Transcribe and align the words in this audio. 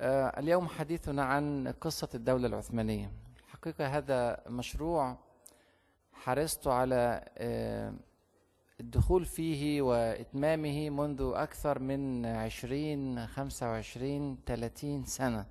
اليوم 0.00 0.68
حديثنا 0.68 1.24
عن 1.24 1.68
قصة 1.80 2.08
الدولة 2.14 2.46
العثمانية. 2.46 3.12
الحقيقة 3.46 3.86
هذا 3.86 4.42
مشروع 4.48 5.16
حرصت 6.12 6.66
على 6.66 7.24
آه، 7.38 7.94
الدخول 8.80 9.24
فيه 9.24 9.82
وإتمامه 9.82 10.90
منذ 10.90 11.32
أكثر 11.34 11.78
من 11.78 12.26
عشرين 12.26 13.26
خمسة 13.26 13.66
وعشرين 13.70 14.38
ثلاثين 14.46 15.04
سنة. 15.04 15.46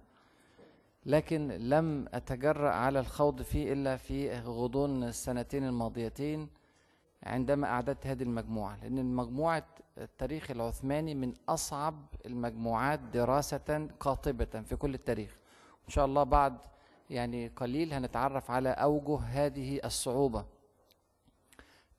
لكن 1.05 1.47
لم 1.47 2.05
أتجرأ 2.13 2.69
على 2.69 2.99
الخوض 2.99 3.41
فيه 3.41 3.73
إلا 3.73 3.97
في 3.97 4.39
غضون 4.39 5.03
السنتين 5.03 5.63
الماضيتين. 5.63 6.49
عندما 7.23 7.67
أعددت 7.67 8.07
هذه 8.07 8.23
المجموعة 8.23 8.77
لأن 8.81 9.05
مجموعة 9.15 9.65
التاريخ 9.97 10.51
العثماني 10.51 11.15
من 11.15 11.33
أصعب 11.49 12.05
المجموعات 12.25 12.99
دراسة 12.99 13.89
قاطبة 13.99 14.61
في 14.69 14.75
كل 14.75 14.93
التاريخ. 14.93 15.37
إن 15.85 15.89
شاء 15.89 16.05
الله 16.05 16.23
بعد 16.23 16.57
يعني 17.09 17.47
قليل 17.47 17.93
هنتعرف 17.93 18.51
على 18.51 18.69
أوجه 18.69 19.19
هذه 19.19 19.79
الصعوبة. 19.85 20.45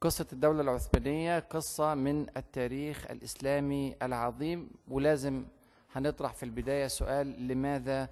قصة 0.00 0.26
الدولة 0.32 0.60
العثمانية 0.60 1.38
قصة 1.38 1.94
من 1.94 2.26
التاريخ 2.36 3.10
الإسلامي 3.10 3.96
العظيم 4.02 4.70
ولازم 4.88 5.44
هنطرح 5.92 6.34
في 6.34 6.42
البداية 6.42 6.86
سؤال 6.86 7.48
لماذا 7.48 8.08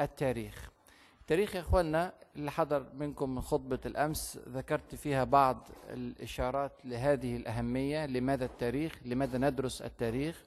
التاريخ؟ 0.00 0.69
تاريخ 1.30 1.54
يا 1.54 1.60
اخوانا 1.60 2.12
اللي 2.36 2.50
حضر 2.50 2.86
منكم 2.94 3.34
من 3.34 3.40
خطبة 3.40 3.78
الأمس 3.86 4.38
ذكرت 4.48 4.94
فيها 4.94 5.24
بعض 5.24 5.68
الإشارات 5.90 6.72
لهذه 6.84 7.36
الأهمية 7.36 8.06
لماذا 8.06 8.44
التاريخ؟ 8.44 8.98
لماذا 9.04 9.38
ندرس 9.38 9.82
التاريخ؟ 9.82 10.42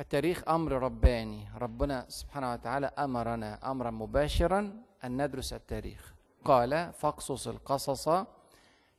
التاريخ 0.00 0.48
أمر 0.48 0.72
رباني. 0.72 1.48
ربنا 1.58 2.04
سبحانه 2.08 2.52
وتعالى 2.52 2.86
أمرنا 2.86 3.70
أمرا 3.70 3.90
مباشرا 3.90 4.82
أن 5.04 5.22
ندرس 5.22 5.52
التاريخ. 5.52 6.14
قال 6.44 6.92
فاقصص 6.92 7.48
القصص 7.48 8.24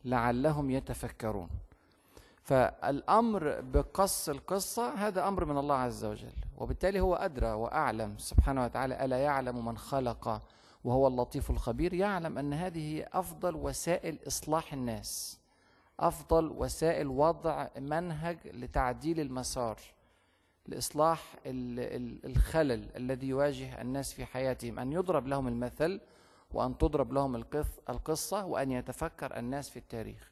لعلهم 0.05 0.71
يتفكرون. 0.71 1.49
فالأمر 2.43 3.61
بقص 3.61 4.29
القصة 4.29 4.93
هذا 4.93 5.27
أمر 5.27 5.45
من 5.45 5.57
الله 5.57 5.75
عز 5.75 6.05
وجل 6.05 6.33
وبالتالي 6.57 6.99
هو 6.99 7.15
أدرى 7.15 7.51
وأعلم. 7.51 8.17
سبحانه 8.17 8.63
وتعالى 8.63 9.05
ألا 9.05 9.17
يعلم 9.17 9.65
من 9.65 9.77
خلق 9.77 10.41
وهو 10.83 11.07
اللطيف 11.07 11.49
الخبير 11.49 11.93
يعلم 11.93 12.37
أن 12.37 12.53
هذه 12.53 12.95
هي 12.95 13.07
أفضل 13.13 13.55
وسائل 13.55 14.19
إصلاح 14.27 14.73
الناس 14.73 15.39
أفضل 15.99 16.51
وسائل 16.51 17.07
وضع 17.07 17.67
منهج 17.77 18.37
لتعديل 18.47 19.19
المسار 19.19 19.79
لإصلاح 20.67 21.35
الخلل 21.45 22.89
الذي 22.95 23.27
يواجه 23.27 23.81
الناس 23.81 24.13
في 24.13 24.25
حياتهم 24.25 24.79
أن 24.79 24.91
يضرب 24.91 25.27
لهم 25.27 25.47
المثل 25.47 26.01
وأن 26.51 26.77
تضرب 26.77 27.13
لهم 27.13 27.35
القصة 27.89 28.45
وأن 28.45 28.71
يتفكر 28.71 29.37
الناس 29.37 29.69
في 29.69 29.77
التاريخ. 29.77 30.31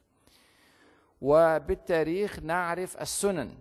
وبالتاريخ 1.20 2.38
نعرف 2.38 2.96
السنن. 2.96 3.54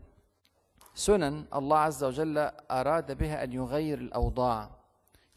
سنن 0.93 1.45
الله 1.55 1.77
عز 1.77 2.03
وجل 2.03 2.37
أراد 2.71 3.17
بها 3.17 3.43
أن 3.43 3.53
يغير 3.53 3.97
الأوضاع. 3.97 4.78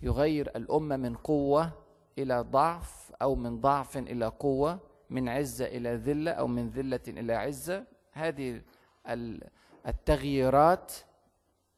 يغير 0.03 0.51
الأمة 0.57 0.97
من 0.97 1.15
قوة 1.15 1.73
إلى 2.19 2.41
ضعف 2.41 3.13
أو 3.23 3.35
من 3.35 3.61
ضعف 3.61 3.97
إلى 3.99 4.27
قوة 4.27 4.79
من 5.11 5.29
عزة 5.29 5.67
إلى 5.67 5.95
ذلة 5.95 6.31
أو 6.31 6.47
من 6.47 6.69
ذلة 6.69 7.01
إلى 7.09 7.33
عزة. 7.33 7.85
هذه 8.13 8.63
التغييرات 9.87 10.93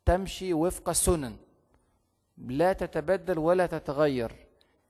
تمشي 0.05 0.55
وفق 0.55 0.93
سنن. 0.93 1.37
لا 2.39 2.73
تتبدل 2.73 3.39
ولا 3.39 3.67
تتغير. 3.67 4.33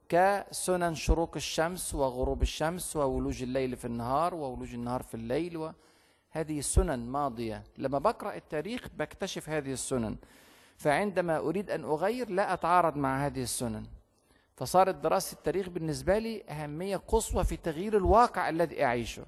كسنن 0.08 0.94
شروق 0.94 1.36
الشمس 1.36 1.94
وغروب 1.94 2.42
الشمس 2.42 2.96
وولوج 2.96 3.42
الليل 3.42 3.76
في 3.76 3.84
النهار 3.84 4.34
وولوج 4.34 4.74
النهار 4.74 5.02
في 5.02 5.14
الليل 5.14 5.56
وهذه 5.56 6.60
سنن 6.60 6.98
ماضية. 6.98 7.64
لما 7.78 7.98
بقرأ 7.98 8.34
التاريخ 8.34 8.88
بكتشف 8.98 9.48
هذه 9.48 9.72
السنن. 9.72 10.16
فعندما 10.76 11.38
أريد 11.38 11.70
أن 11.70 11.84
أغير 11.84 12.30
لا 12.30 12.52
أتعارض 12.52 12.96
مع 12.96 13.26
هذه 13.26 13.42
السنن. 13.42 13.86
فصارت 14.56 14.94
دراسة 14.94 15.34
التاريخ 15.34 15.68
بالنسبة 15.68 16.18
لي 16.18 16.42
أهمية 16.50 16.96
قصوى 16.96 17.44
في 17.44 17.56
تغيير 17.56 17.96
الواقع 17.96 18.48
الذي 18.48 18.84
أعيشه. 18.84 19.24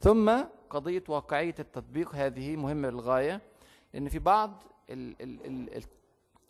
ثم 0.00 0.42
قضية 0.70 1.04
واقعية 1.08 1.54
التطبيق 1.58 2.14
هذه 2.14 2.56
مهمة 2.56 2.90
للغاية 2.90 3.40
لأن 3.94 4.08
في 4.08 4.18
بعض 4.18 4.62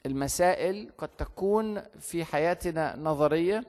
المسائل 0.07 0.91
قد 0.99 1.09
تكون 1.09 1.81
في 1.99 2.25
حياتنا 2.25 2.97
نظرية 2.97 3.65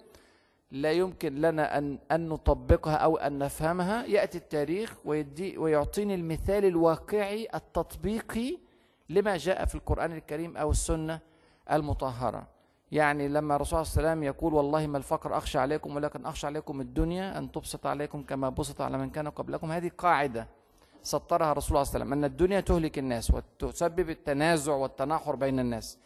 لا 0.71 0.91
يمكن 0.91 1.35
لنا 1.35 1.77
أن 1.77 1.99
أن 2.11 2.29
نطبقها 2.29 2.95
أو 2.95 3.17
أن 3.17 3.39
نفهمها. 3.39 4.05
يأتي 4.05 4.37
التاريخ 4.37 4.95
ويدي 5.05 5.57
ويعطيني 5.57 6.15
المثال 6.15 6.65
الواقعي 6.65 7.47
التطبيقي 7.55 8.57
لما 9.09 9.37
جاء 9.37 9.65
في 9.65 9.75
القرآن 9.75 10.11
الكريم 10.11 10.57
أو 10.57 10.71
السنة 10.71 11.19
المطهرة. 11.71 12.47
يعني 12.91 13.27
لما 13.27 13.55
الرسول 13.55 13.85
صلى 13.85 13.97
الله 13.97 14.09
عليه 14.09 14.11
وسلم 14.11 14.23
يقول 14.23 14.53
والله 14.53 14.87
ما 14.87 14.97
الفقر 14.97 15.37
أخشى 15.37 15.57
عليكم 15.57 15.95
ولكن 15.95 16.25
أخشى 16.25 16.47
عليكم 16.47 16.81
الدنيا 16.81 17.37
أن 17.37 17.51
تبسط 17.51 17.85
عليكم 17.85 18.23
كما 18.23 18.49
بسط 18.49 18.81
على 18.81 18.97
من 18.97 19.09
كان 19.09 19.29
قبلكم. 19.29 19.71
هذه 19.71 19.91
قاعدة 19.97 20.47
سطرها 21.03 21.51
الرسول 21.51 21.67
صلى 21.67 21.81
الله 21.81 21.93
عليه 21.93 22.05
وسلم 22.05 22.13
أن 22.13 22.23
الدنيا 22.23 22.59
تهلك 22.59 22.99
الناس 22.99 23.31
وتسبب 23.31 24.09
التنازع 24.09 24.73
والتناحر 24.73 25.35
بين 25.35 25.59
الناس. 25.59 25.97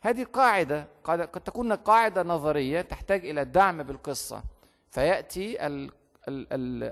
هذه 0.00 0.24
قاعدة 0.24 0.88
قد 1.04 1.28
تكون 1.28 1.72
قاعدة 1.72 2.22
نظرية 2.22 2.80
تحتاج 2.80 3.26
إلى 3.26 3.44
دعم 3.44 3.82
بالقصة. 3.82 4.42
فيأتي 4.90 5.56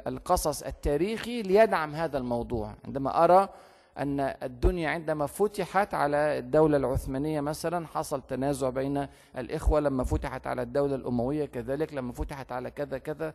القصص 0.06 0.62
التاريخي 0.62 1.42
ليدعم 1.42 1.94
هذا 1.94 2.18
الموضوع. 2.18 2.74
عندما 2.84 3.24
أرى 3.24 3.48
أن 3.98 4.20
الدنيا 4.20 4.90
عندما 4.90 5.26
فتحت 5.26 5.94
على 5.94 6.38
الدولة 6.38 6.76
العثمانية 6.76 7.40
مثلا 7.40 7.86
حصل 7.86 8.22
تنازع 8.22 8.68
بين 8.68 9.06
الإخوة 9.38 9.80
لما 9.80 10.04
فتحت 10.04 10.46
على 10.46 10.62
الدولة 10.62 10.94
الأموية 10.94 11.44
كذلك 11.44 11.94
لما 11.94 12.12
فتحت 12.12 12.52
على 12.52 12.70
كذا 12.70 12.98
كذا. 12.98 13.34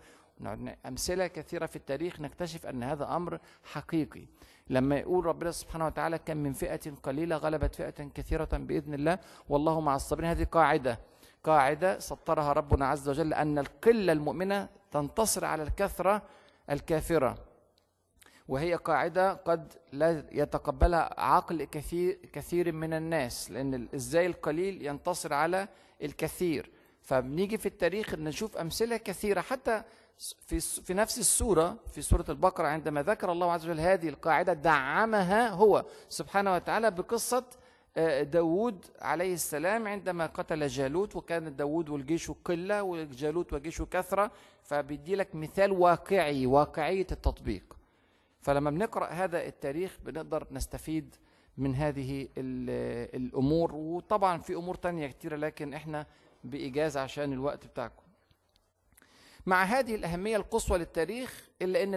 أمثلة 0.85 1.27
كثيرة 1.27 1.65
في 1.65 1.75
التاريخ 1.75 2.21
نكتشف 2.21 2.65
أن 2.65 2.83
هذا 2.83 3.15
أمر 3.15 3.39
حقيقي. 3.63 4.25
لما 4.69 4.95
يقول 4.97 5.25
ربنا 5.25 5.51
سبحانه 5.51 5.85
وتعالى 5.85 6.17
كم 6.17 6.37
من 6.37 6.53
فئة 6.53 6.91
قليلة 7.03 7.35
غلبت 7.35 7.75
فئة 7.75 8.03
كثيرة 8.15 8.49
بإذن 8.53 8.93
الله 8.93 9.19
والله 9.49 9.81
مع 9.81 9.95
الصابرين. 9.95 10.29
هذه 10.29 10.43
قاعدة 10.43 10.99
قاعدة 11.43 11.99
سطرها 11.99 12.53
ربنا 12.53 12.87
عز 12.87 13.09
وجل 13.09 13.33
أن 13.33 13.59
القلة 13.59 14.13
المؤمنة 14.13 14.69
تنتصر 14.91 15.45
على 15.45 15.63
الكثرة 15.63 16.21
الكافرة. 16.69 17.46
وهي 18.47 18.75
قاعدة 18.75 19.33
قد 19.33 19.73
لا 19.91 20.25
يتقبلها 20.31 21.19
عقل 21.19 21.63
كثير 21.63 22.19
كثير 22.33 22.71
من 22.71 22.93
الناس 22.93 23.51
لأن 23.51 23.87
إزاي 23.95 24.25
القليل 24.25 24.85
ينتصر 24.85 25.33
على 25.33 25.67
الكثير. 26.03 26.71
فبنيجي 27.01 27.57
في 27.57 27.65
التاريخ 27.65 28.15
نشوف 28.15 28.57
أمثلة 28.57 28.97
كثيرة. 28.97 29.41
حتى 29.41 29.83
في 30.17 30.59
في 30.59 30.93
نفس 30.93 31.19
السورة 31.19 31.77
في 31.91 32.01
سورة 32.01 32.25
البقرة 32.29 32.67
عندما 32.67 33.03
ذكر 33.03 33.31
الله 33.31 33.51
عز 33.51 33.65
وجل 33.65 33.79
هذه 33.79 34.09
القاعدة 34.09 34.53
دعمها 34.53 35.49
هو 35.49 35.85
سبحانه 36.09 36.53
وتعالى 36.55 36.91
بقصة 36.91 37.43
آه، 37.97 38.23
داود 38.23 38.85
عليه 39.01 39.33
السلام 39.33 39.87
عندما 39.87 40.25
قتل 40.25 40.67
جالوت 40.67 41.15
وكان 41.15 41.55
داود 41.55 41.89
والجيش 41.89 42.31
قلة 42.31 42.83
وجالوت 42.83 43.53
وجيشه 43.53 43.85
كثرة. 43.91 44.31
فبيدي 44.63 45.15
لك 45.15 45.35
مثال 45.35 45.71
واقعي 45.71 46.45
واقعية 46.45 47.07
التطبيق. 47.11 47.76
فلما 48.47 48.69
بنقرأ 48.69 49.07
هذا 49.07 49.45
التاريخ 49.45 49.97
بنقدر 50.05 50.47
نستفيد 50.51 51.15
من 51.57 51.75
هذه 51.75 52.27
الأمور 52.37 53.75
وطبعا 53.75 54.37
في 54.41 54.55
أمور 54.55 54.75
تانية 54.75 55.07
كتيرة 55.07 55.35
لكن 55.35 55.73
إحنا 55.73 56.05
بإيجاز 56.43 56.97
عشان 56.97 57.33
الوقت 57.33 57.67
بتاعكم. 57.67 58.03
مع 59.45 59.63
هذه 59.63 59.95
الأهمية 59.95 60.37
القصوى 60.37 60.77
للتاريخ 60.77 61.49
إلا 61.61 61.83
أن 61.83 61.93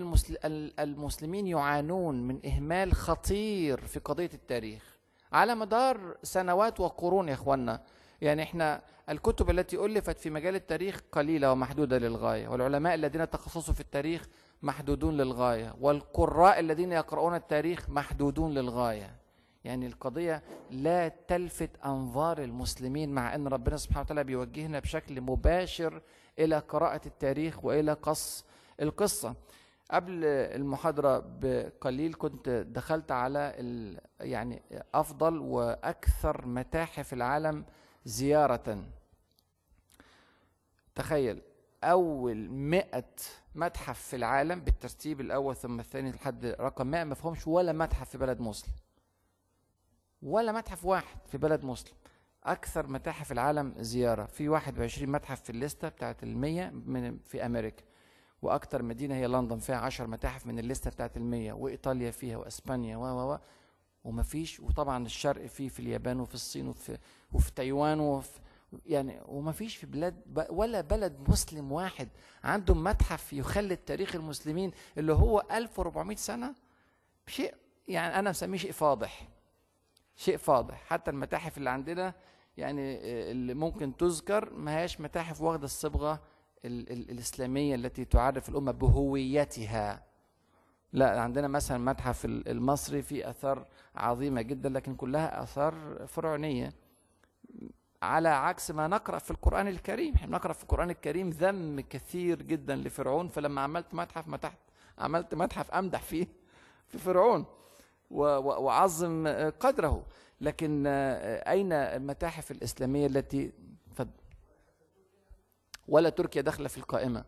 المسلمين 0.78 1.46
يعانون 1.46 2.22
من 2.28 2.46
إهمال 2.46 2.92
خطير 2.92 3.80
في 3.80 3.98
قضية 3.98 4.30
التاريخ. 4.34 4.98
على 5.32 5.54
مدار 5.54 6.16
سنوات 6.22 6.80
وقرون 6.80 7.28
يا 7.28 7.34
إخوانا 7.34 7.82
يعني 8.20 8.42
إحنا 8.42 8.82
الكتب 9.08 9.50
التي 9.50 9.76
ألفت 9.84 10.18
في 10.18 10.30
مجال 10.30 10.54
التاريخ 10.54 11.00
قليلة 11.12 11.52
ومحدودة 11.52 11.98
للغاية 11.98 12.48
والعلماء 12.48 12.94
الذين 12.94 13.30
تخصصوا 13.30 13.74
في 13.74 13.80
التاريخ 13.80 14.28
محدودون 14.62 15.16
للغاية 15.16 15.74
والقراء 15.80 16.60
الذين 16.60 16.92
يقرؤون 16.92 17.34
التاريخ 17.34 17.90
محدودون 17.90 18.54
للغاية. 18.54 19.16
يعني 19.64 19.86
القضية 19.86 20.42
لا 20.70 21.08
تلفت 21.08 21.70
أنظار 21.84 22.42
المسلمين 22.42 23.12
مع 23.12 23.34
أن 23.34 23.48
ربنا 23.48 23.76
سبحانه 23.76 24.00
وتعالى 24.00 24.24
بيوجهنا 24.24 24.78
بشكل 24.78 25.20
مباشر 25.20 26.02
إلى 26.38 26.58
قراءة 26.58 27.00
التاريخ 27.06 27.64
وإلى 27.64 27.92
قص 27.92 28.44
القصة. 28.80 29.34
قبل 29.90 30.24
المحاضرة 30.24 31.24
بقليل 31.40 32.14
كنت 32.14 32.48
دخلت 32.48 33.12
على 33.12 33.54
يعني 34.20 34.62
أفضل 34.94 35.38
وأكثر 35.38 36.46
متاحف 36.46 37.12
العالم 37.12 37.64
زيارة. 38.04 38.84
تخيل 40.94 41.42
أول 41.84 42.48
مئة 42.50 43.04
متحف 43.54 44.00
في 44.00 44.16
العالم 44.16 44.60
بالترتيب 44.60 45.20
الأول 45.20 45.56
ثم 45.56 45.80
الثاني 45.80 46.10
لحد 46.10 46.46
رقم 46.46 46.86
100 46.86 47.04
ما 47.04 47.14
فيهمش 47.14 47.46
ولا 47.46 47.72
متحف 47.72 48.08
في 48.10 48.18
بلد 48.18 48.40
مسلم. 48.40 48.72
ولا 50.22 50.52
متحف 50.52 50.84
واحد 50.84 51.18
في 51.26 51.38
بلد 51.38 51.64
مسلم. 51.64 51.94
أكثر 52.44 52.86
متاحف 52.86 53.32
العالم 53.32 53.74
زيارة. 53.78 54.24
في 54.24 54.48
21 54.48 55.12
متحف 55.12 55.42
في 55.42 55.50
الليستة 55.50 55.88
بتاعت 55.88 56.22
المية 56.22 56.70
من 56.70 57.18
في 57.18 57.46
أمريكا. 57.46 57.84
وأكثر 58.42 58.82
مدينة 58.82 59.14
هي 59.14 59.26
لندن 59.26 59.58
فيها 59.58 59.76
10 59.76 60.06
متاحف 60.06 60.46
من 60.46 60.58
الليستة 60.58 60.90
بتاعت 60.90 61.16
المية. 61.16 61.52
وإيطاليا 61.52 62.10
فيها 62.10 62.36
وأسبانيا 62.36 62.96
و 62.96 63.02
و 63.02 63.32
و. 63.32 63.38
ومفيش 64.04 64.60
وطبعا 64.60 65.06
الشرق 65.06 65.46
فيه 65.46 65.68
في 65.68 65.80
اليابان 65.80 66.20
وفي 66.20 66.34
الصين 66.34 66.68
وفي 66.68 66.98
وفي 67.32 67.52
تايوان 67.52 68.00
وفي 68.00 68.40
يعني 68.86 69.20
وما 69.26 69.52
فيش 69.52 69.76
في 69.76 69.86
بلاد 69.86 70.46
ولا 70.50 70.80
بلد 70.80 71.28
مسلم 71.28 71.72
واحد 71.72 72.08
عنده 72.44 72.74
متحف 72.74 73.32
يخلد 73.32 73.76
تاريخ 73.76 74.14
المسلمين 74.14 74.70
اللي 74.98 75.12
هو 75.12 75.42
1400 75.52 76.16
سنة؟ 76.16 76.54
شيء 77.26 77.54
يعني 77.88 78.18
أنا 78.18 78.30
مسميه 78.30 78.58
شيء 78.58 78.72
فاضح 78.72 79.28
شيء 80.16 80.36
فاضح. 80.36 80.82
حتى 80.86 81.10
المتاحف 81.10 81.58
اللي 81.58 81.70
عندنا 81.70 82.14
يعني 82.56 82.96
اللي 83.30 83.54
ممكن 83.54 83.96
تذكر 83.96 84.52
ما 84.54 84.78
هياش 84.78 85.00
متاحف 85.00 85.40
واخدة 85.40 85.64
الصبغة 85.64 86.20
ال 86.64 86.92
ال 86.92 87.10
الإسلامية 87.10 87.74
التي 87.74 88.04
تعرف 88.04 88.48
الأمة 88.48 88.72
بهويتها. 88.72 90.02
لا 90.92 91.20
عندنا 91.20 91.48
مثلا 91.48 91.76
المتحف 91.76 92.24
المصري 92.24 93.02
فيه 93.02 93.30
آثار 93.30 93.66
عظيمة 93.96 94.42
جدا 94.42 94.68
لكن 94.68 94.94
كلها 94.94 95.42
آثار 95.42 96.04
فرعونية. 96.06 96.72
على 98.02 98.28
عكس 98.28 98.70
ما 98.70 98.88
نقرأ 98.88 99.18
في 99.18 99.30
القرآن 99.30 99.68
الكريم. 99.68 100.14
إحنا 100.14 100.36
نقرأ 100.36 100.52
في 100.52 100.62
القرآن 100.62 100.90
الكريم 100.90 101.30
ذم 101.30 101.80
كثير 101.80 102.42
جدا 102.42 102.76
لفرعون 102.76 103.28
فلما 103.28 103.60
عملت 103.60 103.94
متحف 103.94 104.28
متحت 104.28 104.58
عملت 104.98 105.34
متحف 105.34 105.70
أمدح 105.70 106.02
فيه 106.02 106.26
في 106.88 106.98
فرعون 106.98 107.44
وعظم 108.10 109.28
قدره. 109.60 110.06
لكن 110.40 110.86
أين 110.86 111.72
المتاحف 111.72 112.50
الإسلامية 112.50 113.06
التي 113.06 113.52
ولا 115.88 116.10
تركيا 116.10 116.42
داخلة 116.42 116.68
في 116.68 116.78
القائمة؟ 116.78 117.24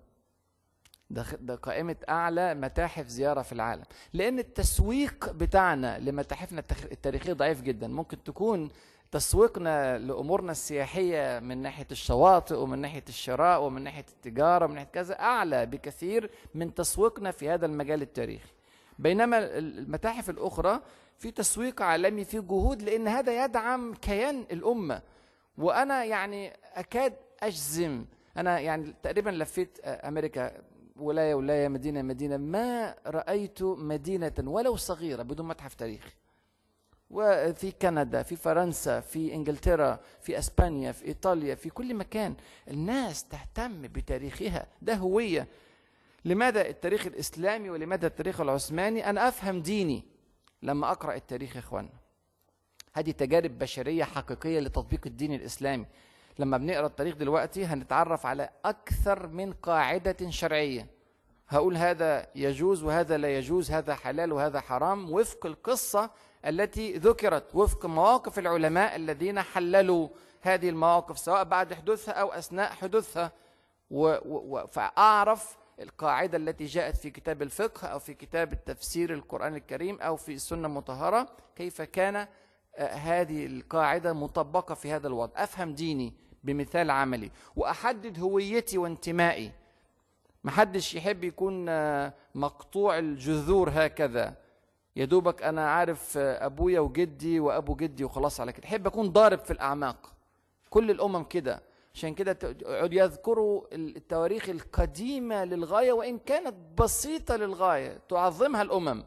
ده 1.40 1.54
قائمة 1.54 1.96
أعلى 2.08 2.54
متاحف 2.54 3.06
زيارة 3.06 3.42
في 3.42 3.52
العالم. 3.52 3.84
لأن 4.12 4.38
التسويق 4.38 5.32
بتاعنا 5.32 5.98
لمتاحفنا 5.98 6.62
التاريخية 6.92 7.32
ضعيف 7.32 7.62
جدا. 7.62 7.88
ممكن 7.88 8.22
تكون 8.24 8.70
تسويقنا 9.12 9.98
لأمورنا 9.98 10.52
السياحية 10.52 11.38
من 11.38 11.62
ناحية 11.62 11.86
الشواطئ 11.90 12.54
ومن 12.54 12.78
ناحية 12.78 13.04
الشراء 13.08 13.62
ومن 13.62 13.82
ناحية 13.82 14.04
التجارة 14.08 14.64
ومن 14.64 14.74
ناحية 14.74 14.88
كذا 14.92 15.20
أعلى 15.20 15.66
بكثير 15.66 16.30
من 16.54 16.74
تسويقنا 16.74 17.30
في 17.30 17.50
هذا 17.50 17.66
المجال 17.66 18.02
التاريخي. 18.02 18.52
بينما 18.98 19.38
المتاحف 19.58 20.30
الأخرى 20.30 20.80
في 21.18 21.30
تسويق 21.30 21.82
عالمي 21.82 22.24
في 22.24 22.40
جهود 22.40 22.82
لأن 22.82 23.08
هذا 23.08 23.44
يدعم 23.44 23.94
كيان 23.94 24.44
الأمة. 24.52 25.02
وأنا 25.58 26.04
يعني 26.04 26.52
أكاد 26.74 27.14
أجزم. 27.42 28.04
أنا 28.36 28.58
يعني 28.60 28.94
تقريبا 29.02 29.30
لفيت 29.30 29.78
أمريكا 29.84 30.52
ولايه 31.02 31.34
ولايه 31.34 31.68
مدينة 31.68 32.02
مدينة 32.02 32.36
ما 32.36 32.94
رأيت 33.06 33.62
مدينة 33.62 34.32
ولو 34.38 34.76
صغيرة 34.76 35.22
بدون 35.22 35.48
متحف 35.48 35.74
تاريخي. 35.74 36.12
وفي 37.10 37.72
كندا 37.72 38.22
في 38.22 38.36
فرنسا 38.36 39.00
في 39.00 39.34
إنجلترا 39.34 40.00
في 40.20 40.38
إسبانيا 40.38 40.92
في 40.92 41.04
إيطاليا 41.04 41.54
في 41.54 41.70
كل 41.70 41.94
مكان. 41.94 42.34
الناس 42.68 43.24
تهتم 43.24 43.82
بتاريخها. 43.82 44.66
ده 44.82 44.94
هوية. 44.94 45.48
لماذا 46.24 46.68
التاريخ 46.68 47.06
الإسلامي 47.06 47.70
ولماذا 47.70 48.06
التاريخ 48.06 48.40
العثماني؟ 48.40 49.10
أنا 49.10 49.28
أفهم 49.28 49.62
ديني 49.62 50.02
لما 50.62 50.90
أقرأ 50.90 51.14
التاريخ 51.14 51.54
يا 51.56 51.60
إخوان. 51.60 51.88
هذه 52.92 53.10
تجارب 53.10 53.58
بشرية 53.58 54.04
حقيقية 54.04 54.60
لتطبيق 54.60 55.00
الدين 55.06 55.34
الإسلامي. 55.34 55.86
لما 56.38 56.58
بنقرأ 56.58 56.86
التاريخ 56.86 57.16
دلوقتي 57.16 57.64
هنتعرف 57.64 58.26
على 58.26 58.50
أكثر 58.64 59.26
من 59.26 59.52
قاعدة 59.52 60.30
شرعية. 60.30 60.86
هقول 61.48 61.76
هذا 61.76 62.26
يجوز 62.34 62.82
وهذا 62.82 63.16
لا 63.16 63.36
يجوز 63.38 63.70
هذا 63.70 63.94
حلال 63.94 64.32
وهذا 64.32 64.60
حرام. 64.60 65.12
وفق 65.12 65.46
القصة 65.46 66.10
التي 66.46 66.92
ذكرت 66.92 67.54
وفق 67.54 67.86
مواقف 67.86 68.38
العلماء 68.38 68.96
الذين 68.96 69.42
حللوا 69.42 70.08
هذه 70.40 70.68
المواقف 70.68 71.18
سواء 71.18 71.44
بعد 71.44 71.74
حدوثها 71.74 72.14
أو 72.14 72.32
أثناء 72.32 72.72
حدوثها. 72.72 73.32
و... 73.90 74.16
و... 74.24 74.66
فأعرف 74.66 75.56
القاعدة 75.80 76.38
التي 76.38 76.64
جاءت 76.64 76.96
في 76.96 77.10
كتاب 77.10 77.42
الفقه 77.42 77.88
أو 77.88 77.98
في 77.98 78.14
كتاب 78.14 78.52
التفسير 78.52 79.12
القرآن 79.12 79.54
الكريم 79.54 80.00
أو 80.00 80.16
في 80.16 80.32
السنة 80.34 80.66
المطهره 80.66 81.28
كيف 81.56 81.82
كان 81.82 82.28
هذه 82.78 83.46
القاعدة 83.46 84.12
مطبقة 84.12 84.74
في 84.74 84.92
هذا 84.92 85.06
الوضع. 85.06 85.32
أفهم 85.36 85.74
ديني 85.74 86.12
بمثال 86.44 86.90
عملي 86.90 87.30
وأحدد 87.56 88.20
هويتي 88.20 88.78
وانتمائي. 88.78 89.52
محدش 90.44 90.94
يحب 90.94 91.24
يكون 91.24 91.66
مقطوع 92.34 92.98
الجذور 92.98 93.70
هكذا. 93.72 94.34
يا 94.96 95.04
دوبك 95.04 95.42
أنا 95.42 95.70
عارف 95.70 96.18
أبويا 96.18 96.80
وجدي 96.80 97.40
وأبو 97.40 97.74
جدي 97.74 98.04
وخلاص 98.04 98.40
على 98.40 98.52
كده. 98.52 98.64
أحب 98.64 98.86
أكون 98.86 99.12
ضارب 99.12 99.38
في 99.38 99.50
الأعماق. 99.50 100.12
كل 100.70 100.90
الأمم 100.90 101.24
كده. 101.24 101.62
عشان 101.94 102.14
كده 102.14 102.38
يذكروا 102.92 103.62
التواريخ 103.72 104.48
القديمة 104.48 105.44
للغاية 105.44 105.92
وإن 105.92 106.18
كانت 106.18 106.54
بسيطة 106.78 107.36
للغاية. 107.36 107.98
تعظمها 108.08 108.62
الأمم. 108.62 109.04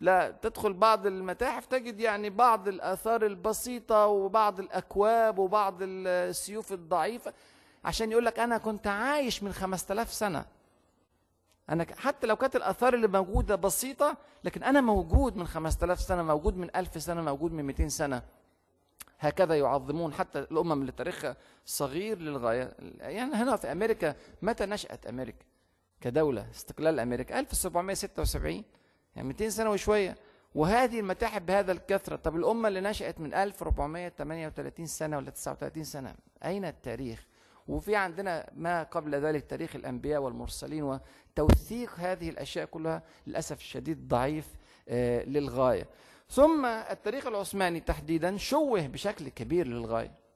لا 0.00 0.30
تدخل 0.42 0.72
بعض 0.72 1.06
المتاحف 1.06 1.66
تجد 1.66 2.00
يعني 2.00 2.30
بعض 2.30 2.68
الآثار 2.68 3.26
البسيطة 3.26 4.06
وبعض 4.06 4.60
الأكواب 4.60 5.38
وبعض 5.38 5.76
السيوف 5.80 6.72
الضعيفة. 6.72 7.32
عشان 7.84 8.12
يقول 8.12 8.24
لك 8.24 8.38
أنا 8.38 8.58
كنت 8.58 8.86
عايش 8.86 9.42
من 9.42 9.52
5000 9.52 10.12
سنة. 10.12 10.44
أنا 11.70 11.86
حتى 11.96 12.26
لو 12.26 12.36
كانت 12.36 12.56
الآثار 12.56 12.94
اللي 12.94 13.08
موجودة 13.08 13.54
بسيطة 13.54 14.16
لكن 14.44 14.62
أنا 14.62 14.80
موجود 14.80 15.36
من 15.36 15.46
5000 15.46 16.00
سنة 16.00 16.22
موجود 16.22 16.56
من 16.56 16.76
1000 16.76 17.02
سنة 17.02 17.22
موجود 17.22 17.52
من 17.52 17.64
200 17.64 17.88
سنة. 17.88 18.22
هكذا 19.18 19.58
يعظمون 19.58 20.12
حتى 20.12 20.38
الأمم 20.38 20.72
اللي 20.80 20.92
تاريخها 20.92 21.36
صغير 21.66 22.18
للغاية. 22.18 22.72
يعني 22.98 23.34
هنا 23.34 23.56
في 23.56 23.72
أمريكا 23.72 24.14
متى 24.42 24.66
نشأت 24.66 25.06
أمريكا؟ 25.06 25.44
كدولة 26.00 26.50
استقلال 26.50 27.00
أمريكا 27.00 27.38
1776 27.40 28.64
يعني 29.18 29.28
200 29.28 29.48
سنة 29.48 29.70
وشوية. 29.70 30.16
وهذه 30.54 31.00
المتاحف 31.00 31.42
بهذا 31.42 31.72
الكثرة. 31.72 32.16
طب 32.16 32.36
الأمة 32.36 32.68
اللي 32.68 32.80
نشأت 32.80 33.20
من 33.20 33.34
1438 33.34 34.86
سنة 34.86 35.16
ولا 35.16 35.30
39 35.30 35.84
سنة 35.84 36.14
أين 36.44 36.64
التاريخ؟ 36.64 37.26
وفي 37.68 37.96
عندنا 37.96 38.50
ما 38.56 38.82
قبل 38.82 39.14
ذلك 39.14 39.44
تاريخ 39.44 39.76
الأنبياء 39.76 40.22
والمرسلين 40.22 40.82
وتوثيق 40.82 41.90
هذه 41.96 42.28
الأشياء 42.28 42.66
كلها 42.66 43.02
للأسف 43.26 43.58
الشديد 43.58 44.08
ضعيف 44.08 44.46
للغاية. 45.26 45.86
ثم 46.30 46.66
التاريخ 46.66 47.26
العثماني 47.26 47.80
تحديدا 47.80 48.36
شوه 48.36 48.86
بشكل 48.86 49.28
كبير 49.28 49.66
للغاية. 49.66 50.27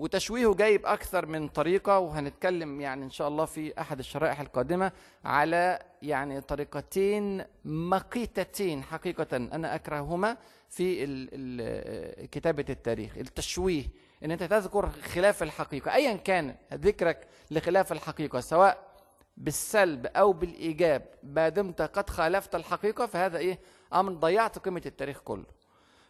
وتشويهه 0.00 0.54
جايب 0.54 0.86
أكثر 0.86 1.26
من 1.26 1.48
طريقة 1.48 1.98
وهنتكلم 1.98 2.80
يعني 2.80 3.04
إن 3.04 3.10
شاء 3.10 3.28
الله 3.28 3.44
في 3.44 3.80
أحد 3.80 3.98
الشرائح 3.98 4.40
القادمة 4.40 4.92
على 5.24 5.78
يعني 6.02 6.40
طريقتين 6.40 7.44
مقيتتين 7.64 8.82
حقيقة 8.82 9.36
أنا 9.36 9.74
أكرههما 9.74 10.36
في 10.68 12.26
كتابة 12.32 12.64
التاريخ. 12.68 13.18
التشويه 13.18 13.84
إن 14.24 14.30
أنت 14.30 14.42
تذكر 14.42 14.90
خلاف 14.90 15.42
الحقيقة 15.42 15.94
ايا 15.94 16.16
كان 16.16 16.54
ذكرك 16.74 17.26
لخلاف 17.50 17.92
الحقيقة 17.92 18.40
سواء 18.40 18.90
بالسلب 19.36 20.06
أو 20.06 20.32
بالإيجاب 20.32 21.02
ما 21.22 21.48
دمت 21.48 21.82
قد 21.82 22.10
خالفت 22.10 22.54
الحقيقة 22.54 23.06
فهذا 23.06 23.38
إيه؟ 23.38 23.58
أمر 23.94 24.12
ضيعت 24.12 24.58
قيمة 24.58 24.82
التاريخ 24.86 25.20
كله. 25.20 25.46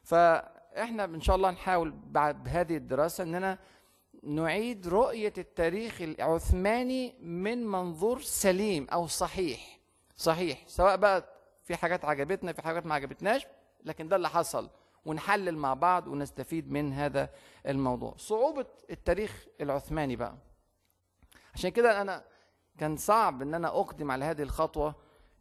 فإحنا 0.03 1.05
إن 1.05 1.21
شاء 1.21 1.37
الله 1.37 1.51
نحاول 1.51 1.95
بعد 2.07 2.49
هذه 2.49 2.77
الدراسة 2.77 3.25
إننا 3.25 3.59
نعيد 4.23 4.89
رؤية 4.89 5.33
التاريخ 5.39 6.01
العثماني 6.03 7.15
من 7.23 7.67
منظور 7.67 8.21
سليم 8.21 8.87
أو 8.93 9.07
صحيح. 9.07 9.79
صحيح. 10.17 10.63
سواء 10.67 10.97
بقى 10.97 11.25
في 11.63 11.77
حاجات 11.77 12.05
عجبتنا 12.05 12.53
في 12.53 12.63
حاجات 12.63 12.87
ما 12.87 12.95
عجبتناش 12.95 13.47
لكن 13.85 14.09
ده 14.09 14.17
اللي 14.17 14.29
حصل. 14.29 14.71
ونحلل 15.07 15.57
مع 15.57 15.75
بعض 15.75 16.09
ونستفيد 16.09 16.71
من 16.73 16.93
هذا 16.93 17.31
الموضوع. 17.67 18.15
صعوبة 18.17 18.67
التاريخ 18.91 19.47
العثماني 19.61 20.17
بقى. 20.17 20.35
عشان 21.55 21.71
كده 21.71 22.01
أنا 22.01 22.25
كان 22.79 22.97
صعب 22.97 23.43
إن 23.43 23.55
أنا 23.55 23.69
أقدم 23.69 24.11
على 24.11 24.25
هذه 24.25 24.43
الخطوة 24.43 24.95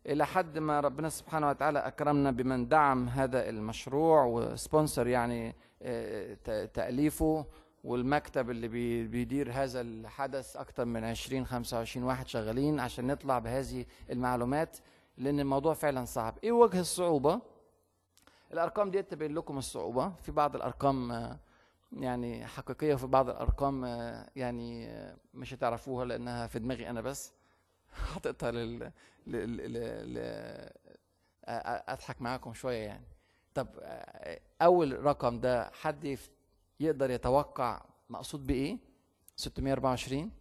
إلى 0.06 0.26
حد 0.26 0.58
ما 0.58 0.80
ربنا 0.80 1.10
سبحانه 1.10 1.50
وتعالى 1.50 1.80
أكرمنا 1.80 2.32
بمن 2.32 2.68
دعم 2.68 3.10
هذا 3.10 3.50
المشروع 3.50 4.24
وسبونسر 4.24 5.08
يعني 5.08 5.56
آه، 5.82 6.34
ت- 6.34 6.72
تأليفه. 6.74 7.46
والمكتب 7.84 8.50
اللي 8.50 8.68
بي- 8.68 9.08
بيدير 9.08 9.52
هذا 9.52 9.82
الحدث 9.82 10.58
أكتر 10.58 10.86
من 10.86 11.04
20 11.04 11.46
25 11.46 12.06
واحد 12.06 12.28
شغالين 12.28 12.80
عشان 12.80 13.08
نطلع 13.08 13.40
بهذه 13.40 13.86
المعلومات 14.10 14.78
لأن 15.18 15.40
الموضوع 15.40 15.74
فعلا 15.74 16.06
صعب. 16.06 16.38
إيه 16.44 16.52
وجه 16.52 16.80
الصعوبة؟ 16.80 17.42
الأرقام 18.54 18.92
دي 18.92 19.02
تبين 19.02 19.36
لكم 19.36 19.58
الصعوبة. 19.58 20.10
في 20.24 20.32
بعض 20.32 20.56
الأرقام 20.56 21.12
آه، 21.12 21.40
يعني 21.94 22.46
حقيقية 22.48 22.94
وفي 22.94 23.08
بعض 23.08 23.30
الأرقام 23.30 23.86
آه، 23.86 24.30
يعني 24.36 24.88
آه، 24.90 25.16
مش 25.34 25.54
هتعرفوها 25.54 26.06
لأنها 26.06 26.48
في 26.48 26.60
دماغي 26.60 26.90
أنا 26.90 27.02
بس. 27.02 27.34
حاططها 28.14 28.52
لل 28.52 28.80
ل... 28.80 29.32
ل... 29.36 29.74
ل... 29.74 30.14
ل... 30.14 30.70
أ- 30.70 31.48
أ- 31.48 31.90
أضحك 31.90 32.22
معاكم 32.22 32.54
شوية 32.54 32.78
يعني. 32.86 33.06
طب 33.54 33.68
أول 34.62 35.04
رقم 35.06 35.40
ده 35.40 35.70
حد 35.70 36.06
يقدر 36.80 37.12
يتوقع 37.12 37.82
مقصود 38.10 38.48
بإيه؟ 38.48 38.78
624 39.36 40.32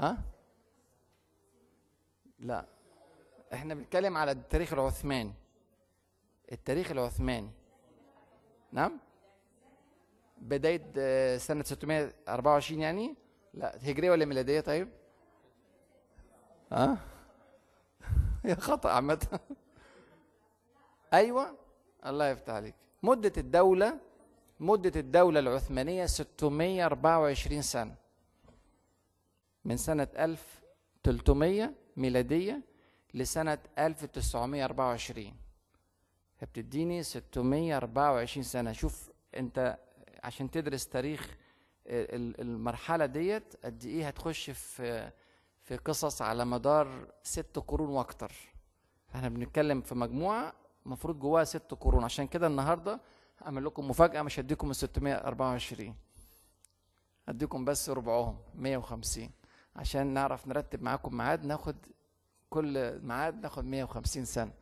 ها؟ 0.00 0.24
لا. 2.38 2.66
إحنا 3.52 3.74
بنتكلم 3.74 4.16
على 4.16 4.30
التاريخ 4.30 4.72
العثماني. 4.72 5.34
التاريخ 6.52 6.90
العثماني. 6.90 7.50
نعم؟ 8.72 8.98
بداية 10.38 10.92
آه، 10.98 11.36
سنة 11.36 11.62
624 11.62 12.80
يعني؟ 12.80 13.14
لا. 13.54 13.76
هجرية 13.90 14.10
ولا 14.10 14.24
ميلادية؟ 14.24 14.60
طيب. 14.60 14.88
ها؟ 16.72 16.98
هي 18.44 18.54
خطأ 18.56 18.90
عامة. 18.90 19.40
أيوة. 21.12 21.56
الله 22.06 22.28
يفتح 22.28 22.52
عليك. 22.54 22.87
مدة 23.02 23.32
الدولة 23.36 24.00
مدة 24.60 25.00
الدولة 25.00 25.40
العثمانية 25.40 26.06
624 26.06 27.62
سنة. 27.62 27.94
من 29.64 29.76
سنة 29.76 30.08
1300 30.18 31.74
ميلادية 31.96 32.62
لسنة 33.14 33.58
1924 33.78 35.32
فبتديني 36.36 37.02
624 37.02 38.42
سنة. 38.42 38.72
شوف 38.72 39.10
انت 39.36 39.78
عشان 40.24 40.50
تدرس 40.50 40.88
تاريخ 40.88 41.36
ال- 41.86 42.40
المرحلة 42.40 43.06
ديت 43.06 43.54
قد 43.64 43.84
إيه 43.84 44.08
هتخش 44.08 44.50
في 44.50 45.10
في 45.62 45.76
قصص 45.76 46.22
على 46.22 46.44
مدار 46.44 47.08
ست 47.22 47.58
قرون 47.66 47.88
وأكتر. 47.88 48.32
إحنا 49.14 49.28
بنتكلم 49.28 49.80
في 49.80 49.94
مجموعة 49.94 50.52
المفروض 50.88 51.18
جواها 51.18 51.44
ست 51.44 51.74
قرون. 51.80 52.04
عشان 52.04 52.26
كده 52.26 52.46
النهارده 52.46 53.00
اعمل 53.46 53.64
لكم 53.64 53.88
مفاجأة 53.88 54.22
مش 54.22 54.40
هديكم 54.40 54.70
ال 54.70 54.76
624 54.76 55.94
هديكم 57.28 57.64
بس 57.64 57.90
ربعهم 57.90 58.38
150 58.54 59.30
عشان 59.76 60.06
نعرف 60.06 60.48
نرتب 60.48 60.82
معاكم 60.82 61.16
ميعاد 61.16 61.44
ناخد 61.44 61.76
كل 62.50 63.00
ميعاد 63.02 63.40
ناخد 63.42 63.64
150 63.64 64.24
سنة. 64.24 64.52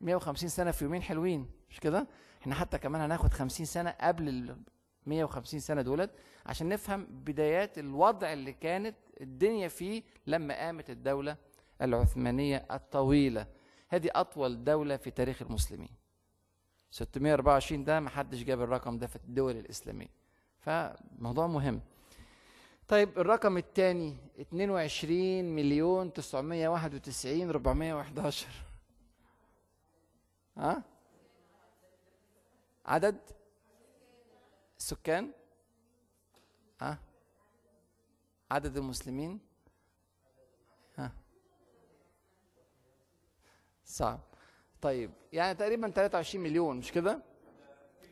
150 0.00 0.48
سنة 0.48 0.70
في 0.70 0.84
يومين 0.84 1.02
حلوين 1.02 1.50
مش 1.70 1.80
كده؟ 1.80 2.06
إحنا 2.42 2.54
حتى 2.54 2.78
كمان 2.78 3.02
هناخد 3.02 3.32
50 3.32 3.66
سنة 3.66 3.90
قبل 4.00 4.28
ال 4.28 4.56
150 5.06 5.60
سنة 5.60 5.82
دولت 5.82 6.10
عشان 6.46 6.68
نفهم 6.68 7.06
بدايات 7.10 7.78
الوضع 7.78 8.32
اللي 8.32 8.52
كانت 8.52 8.96
الدنيا 9.20 9.68
فيه 9.68 10.02
لما 10.26 10.54
قامت 10.54 10.90
الدولة 10.90 11.36
العثمانية 11.82 12.66
الطويلة. 12.70 13.46
هذه 13.90 14.10
أطول 14.14 14.64
دولة 14.64 14.96
في 14.96 15.10
تاريخ 15.10 15.42
المسلمين. 15.42 15.90
624 16.90 17.84
ده 17.84 18.00
محدش 18.00 18.42
جاب 18.42 18.60
الرقم 18.62 18.98
ده 18.98 19.06
في 19.06 19.16
الدول 19.16 19.56
الإسلامية. 19.56 20.08
فموضوع 20.58 21.46
مهم. 21.46 21.80
طيب 22.88 23.18
الرقم 23.18 23.56
الثاني 23.56 24.16
22 24.40 25.44
مليون 25.56 26.12
991 26.12 27.48
411 27.50 28.46
ها؟ 30.56 30.82
عدد؟ 32.86 33.20
السكان 34.78 35.32
ها؟ 36.80 36.98
عدد 38.50 38.76
المسلمين؟ 38.76 39.40
صعب. 43.90 44.20
طيب 44.82 45.10
يعني 45.32 45.54
تقريبا 45.54 45.90
23 45.90 46.44
مليون 46.44 46.76
مش 46.76 46.92
كده؟ 46.92 47.22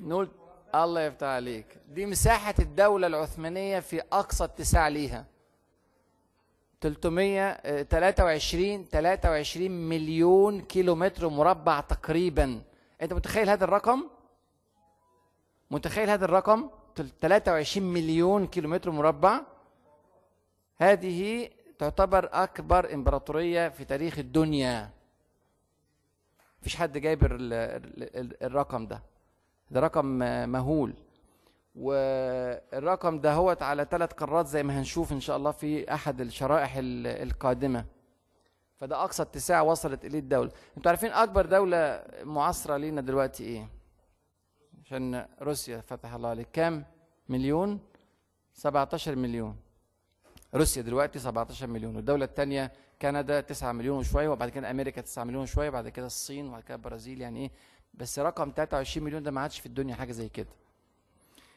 نقول 0.01 0.29
الله 0.75 1.01
يفتح 1.01 1.27
عليك. 1.27 1.67
دي 1.89 2.07
مساحة 2.07 2.55
الدولة 2.59 3.07
العثمانية 3.07 3.81
في 3.81 4.01
أقصى 4.13 4.45
اتساع 4.45 4.89
ليها. 4.89 5.27
300 6.81 7.41
آه، 7.51 7.83
23 7.83 8.85
23 8.85 9.71
مليون 9.89 10.61
كيلو 10.61 10.95
متر 10.95 11.29
مربع 11.29 11.81
تقريبا. 11.81 12.63
أنت 13.03 13.13
متخيل 13.13 13.49
هذا 13.51 13.65
الرقم؟ 13.65 14.05
متخيل 15.71 16.11
هذا 16.11 16.25
الرقم؟ 16.25 16.71
تل- 16.95 17.11
23 17.21 17.93
مليون 17.93 18.47
كيلو 18.47 18.69
متر 18.69 18.91
مربع. 18.91 19.41
هذه 20.77 21.51
تعتبر 21.79 22.29
أكبر 22.33 22.95
إمبراطورية 22.95 23.69
في 23.69 23.85
تاريخ 23.85 24.19
الدنيا. 24.19 24.91
مفيش 26.61 26.77
حد 26.77 26.99
جايب 26.99 27.25
ال- 27.25 27.53
ال- 27.53 28.17
ال- 28.17 28.43
الرقم 28.45 28.87
ده. 28.87 29.03
ده 29.71 29.81
رقم 29.81 30.07
مهول. 30.51 30.95
والرقم 31.75 33.21
ده 33.21 33.33
هو 33.33 33.57
على 33.61 33.87
ثلاث 33.91 34.13
قارات 34.13 34.47
زي 34.47 34.63
ما 34.63 34.79
هنشوف 34.81 35.13
إن 35.13 35.21
شاء 35.21 35.37
الله 35.37 35.51
في 35.51 35.95
أحد 35.95 36.21
الشرائح 36.21 36.77
ال- 36.77 37.07
القادمة. 37.07 37.85
فده 38.77 39.05
أقصى 39.05 39.23
اتساع 39.23 39.63
وصلت 39.63 40.05
إليه 40.05 40.19
الدولة. 40.19 40.51
أنتوا 40.77 40.91
عارفين 40.91 41.11
أكبر 41.13 41.47
دولة 41.47 42.05
معاصرة 42.23 42.77
لينا 42.77 43.01
دلوقتي 43.01 43.45
إيه؟ 43.45 43.69
عشان 44.85 45.27
روسيا 45.43 45.81
فتح 45.81 46.15
الله 46.15 46.29
عليك. 46.29 46.49
كام؟ 46.53 46.85
مليون؟ 47.29 47.81
17 48.55 49.17
مليون. 49.17 49.57
روسيا 50.55 50.83
دلوقتي 50.83 51.19
17 51.19 51.67
مليون. 51.67 51.97
والدولة 51.97 52.25
الثانية 52.25 52.73
كندا 53.03 53.41
9 53.41 53.73
مليون 53.73 53.99
وشوية 53.99 54.29
وبعد 54.29 54.49
كده 54.49 54.71
أمريكا 54.71 55.01
9 55.01 55.25
مليون 55.25 55.43
وشوية 55.43 55.71
بعد 55.71 55.89
كده 55.89 56.07
الصين 56.07 56.49
وبعد 56.49 56.63
كده 56.63 56.75
البرازيل 56.75 57.21
يعني 57.21 57.41
إيه؟ 57.41 57.51
بس 57.95 58.19
رقم 58.19 58.53
23 58.57 59.05
مليون 59.07 59.23
ده 59.23 59.31
ما 59.31 59.41
عادش 59.41 59.61
في 59.61 59.67
الدنيا 59.67 59.95
حاجة 59.95 60.13
زي 60.13 60.29
كده. 60.29 60.49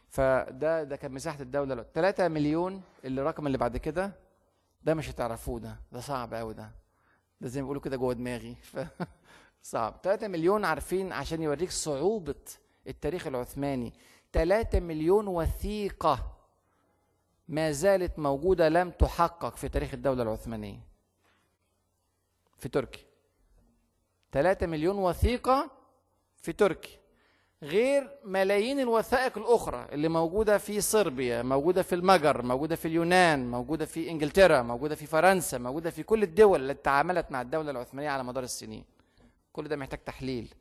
فده 0.09 0.83
ده 0.83 0.95
كان 0.95 1.11
مساحة 1.11 1.41
الدولة. 1.41 1.73
دلوقتي 1.73 1.89
3 1.93 2.27
مليون 2.27 2.81
اللي 3.05 3.21
الرقم 3.21 3.47
اللي 3.47 3.57
بعد 3.57 3.77
كده 3.77 4.11
ده 4.83 4.93
مش 4.93 5.09
هتعرفوه 5.09 5.59
ده. 5.59 5.75
ده 5.91 5.99
صعب 5.99 6.33
قوي 6.33 6.53
ده. 6.53 6.71
ده 7.41 7.47
زي 7.47 7.61
ما 7.61 7.65
بيقولوا 7.65 7.81
كده 7.81 7.97
جوه 7.97 8.13
دماغي. 8.13 8.55
ف 8.71 8.79
صعب. 9.63 9.99
3 10.03 10.27
مليون 10.27 10.65
عارفين 10.65 11.11
عشان 11.11 11.41
يوريك 11.41 11.71
صعوبة 11.71 12.35
التاريخ 12.87 13.27
العثماني. 13.27 13.93
3 14.33 14.79
مليون 14.79 15.27
وثيقة 15.27 16.31
ما 17.47 17.71
زالت 17.71 18.19
موجودة 18.19 18.69
لم 18.69 18.89
تحقق 18.89 19.55
في 19.55 19.69
تاريخ 19.69 19.93
الدولة 19.93 20.23
العثمانية. 20.23 20.90
في 22.61 22.69
تركيا 22.69 23.03
3 24.31 24.67
مليون 24.67 24.97
وثيقة 24.97 25.71
في 26.37 26.53
تركيا 26.53 26.97
غير 27.63 28.09
ملايين 28.23 28.79
الوثائق 28.79 29.37
الأخرى 29.37 29.87
اللي 29.91 30.09
موجودة 30.09 30.57
في 30.57 30.81
صربيا 30.81 31.41
موجودة 31.43 31.81
في 31.81 31.95
المجر 31.95 32.41
موجودة 32.41 32.75
في 32.75 32.87
اليونان 32.87 33.51
موجودة 33.51 33.85
في 33.85 34.09
إنجلترا 34.09 34.61
موجودة 34.61 34.95
في 34.95 35.05
فرنسا 35.05 35.57
موجودة 35.57 35.89
في 35.89 36.03
كل 36.03 36.23
الدول 36.23 36.69
التي 36.71 36.81
تعاملت 36.83 37.31
مع 37.31 37.41
الدولة 37.41 37.71
العثمانية 37.71 38.09
على 38.09 38.23
مدار 38.23 38.43
السنين. 38.43 38.85
كل 39.53 39.67
ده 39.67 39.75
محتاج 39.75 39.99
تحليل. 39.99 40.53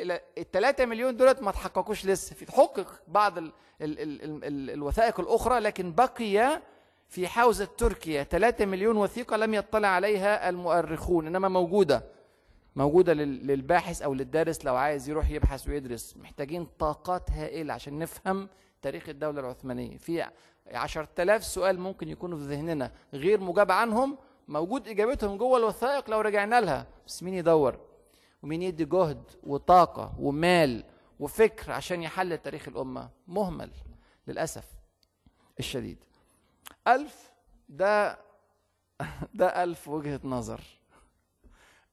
إلى 0.00 0.20
الثلاثة 0.38 0.86
مليون 0.86 1.16
دولت 1.16 1.42
ما 1.42 1.50
تحققوش 1.50 2.06
لسه. 2.06 2.34
في 2.34 2.44
تحقق 2.44 3.00
بعض 3.08 3.38
ال 3.38 3.52
ال 3.82 4.00
ال 4.00 4.22
ال 4.24 4.44
ال 4.44 4.70
الوثائق 4.70 5.20
الأخرى 5.20 5.58
لكن 5.58 5.92
بقي 5.92 6.62
في 7.08 7.28
حوزة 7.28 7.64
تركيا 7.64 8.22
3 8.22 8.66
مليون 8.66 8.96
وثيقة 8.96 9.36
لم 9.36 9.54
يطلع 9.54 9.88
عليها 9.88 10.48
المؤرخون 10.48 11.26
إنما 11.26 11.48
موجودة. 11.48 12.04
موجودة 12.76 13.12
لل- 13.14 13.46
للباحث 13.46 14.02
أو 14.02 14.14
للدارس 14.14 14.64
لو 14.64 14.76
عايز 14.76 15.08
يروح 15.08 15.30
يبحث 15.30 15.68
ويدرس. 15.68 16.16
محتاجين 16.16 16.66
طاقات 16.78 17.30
هائلة 17.30 17.74
عشان 17.74 17.98
نفهم 17.98 18.48
تاريخ 18.82 19.08
الدولة 19.08 19.40
العثمانية. 19.40 19.96
في 19.98 20.26
10000 20.74 21.44
سؤال 21.44 21.80
ممكن 21.80 22.08
يكونوا 22.08 22.38
في 22.38 22.44
ذهننا 22.44 22.92
غير 23.14 23.40
مجاب 23.40 23.70
عنهم 23.72 24.18
موجود 24.48 24.88
إجابتهم 24.88 25.36
جوه 25.36 25.58
الوثائق 25.58 26.10
لو 26.10 26.20
رجعنا 26.20 26.60
لها. 26.60 26.86
بس 27.06 27.22
مين 27.22 27.34
يدور؟ 27.34 27.78
ومين 28.42 28.62
يدي 28.62 28.84
جهد 28.84 29.22
وطاقة 29.42 30.14
ومال 30.18 30.84
وفكر 31.20 31.72
عشان 31.72 32.02
يحلل 32.02 32.38
تاريخ 32.38 32.68
الأمة؟ 32.68 33.08
مهمل 33.28 33.70
للأسف 34.26 34.64
الشديد. 35.58 35.98
ألف 36.88 37.32
ده 37.68 38.18
ده 39.34 39.62
ألف 39.64 39.88
وجهة 39.88 40.20
نظر. 40.24 40.60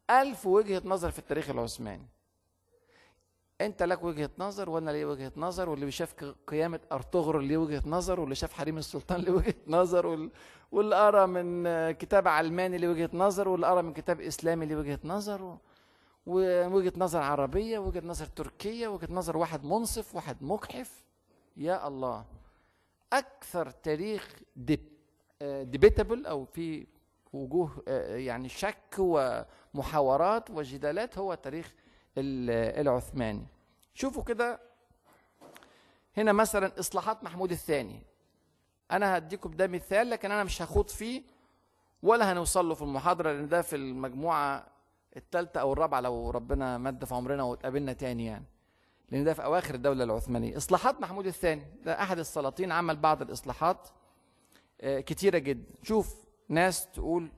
ألف 0.09 0.45
وجهة 0.45 0.81
نظر 0.85 1.11
في 1.11 1.19
التاريخ 1.19 1.49
العثماني. 1.49 2.07
أنت 3.61 3.83
لك 3.83 4.03
وجهة 4.03 4.29
نظر 4.37 4.69
وأنا 4.69 4.91
لي 4.91 5.05
وجهة 5.05 5.31
نظر 5.37 5.69
واللي 5.69 5.91
شاف 5.91 6.13
قيامة 6.47 6.79
أرطغرل 6.91 7.43
ليه 7.43 7.57
وجهة 7.57 7.83
نظر 7.85 8.19
واللي 8.19 8.35
شاف 8.35 8.53
حريم 8.53 8.77
السلطان 8.77 9.21
ليه 9.21 9.31
وجهة 9.31 9.53
نظر 9.67 10.05
وال- 10.07 10.31
واللي 10.71 10.95
قرأ 10.95 11.25
من 11.25 11.63
كتاب 11.91 12.27
علماني 12.27 12.77
ليه 12.77 12.87
وجهة 12.87 13.09
نظر 13.13 13.47
واللي 13.49 13.67
قرأ 13.67 13.81
من 13.81 13.93
كتاب 13.93 14.21
إسلامي 14.21 14.65
ليه 14.65 14.75
وجهة 14.75 14.99
نظر 15.03 15.41
و- 15.43 15.57
ووجهة 16.25 16.93
نظر 16.97 17.21
عربية 17.21 17.79
وجهة 17.79 18.01
نظر 18.05 18.25
تركية 18.25 18.87
وجهة 18.87 19.07
نظر 19.13 19.37
واحد 19.37 19.63
منصف 19.65 20.15
واحد 20.15 20.37
مجحف 20.43 21.03
يا 21.57 21.87
الله. 21.87 22.25
أكثر 23.13 23.69
تاريخ 23.69 24.35
ديبيتابل 25.41 26.25
أو 26.25 26.45
في 26.45 26.87
وجوه 27.33 27.83
آه، 27.87 28.15
يعني 28.15 28.49
شك 28.49 28.95
ومحاورات 28.99 30.49
وجدالات 30.49 31.17
هو 31.17 31.33
تاريخ 31.33 31.73
ال- 32.17 32.79
العثماني. 32.81 33.45
شوفوا 33.93 34.23
كده 34.23 34.59
هنا 36.17 36.31
مثلا 36.31 36.71
إصلاحات 36.79 37.23
محمود 37.23 37.51
الثاني. 37.51 38.01
أنا 38.91 39.17
هديكم 39.17 39.51
ده 39.51 39.67
مثال 39.67 40.09
لكن 40.09 40.31
أنا 40.31 40.43
مش 40.43 40.61
هخوض 40.61 40.89
فيه 40.89 41.21
ولا 42.03 42.31
هنوصل 42.31 42.69
له 42.69 42.75
في 42.75 42.81
المحاضرة 42.81 43.31
لأن 43.31 43.47
ده 43.47 43.61
في 43.61 43.75
المجموعة 43.75 44.67
الثالثة 45.17 45.61
أو 45.61 45.73
الرابعة 45.73 45.99
لو 46.01 46.29
ربنا 46.29 46.77
مد 46.77 47.05
في 47.05 47.15
عمرنا 47.15 47.43
واتقابلنا 47.43 47.93
تاني 47.93 48.25
يعني. 48.25 48.45
لأن 49.11 49.23
ده 49.23 49.33
في 49.33 49.43
أواخر 49.43 49.75
الدولة 49.75 50.03
العثمانية. 50.03 50.57
إصلاحات 50.57 51.01
محمود 51.01 51.25
الثاني 51.25 51.65
ده 51.85 52.01
أحد 52.01 52.19
السلاطين 52.19 52.71
عمل 52.71 52.95
بعض 52.95 53.21
الإصلاحات 53.21 53.89
آه، 54.81 54.99
كتيرة 54.99 55.37
جدا. 55.37 55.73
شوف 55.83 56.15
ناس 56.49 56.91
تقول 56.91 57.31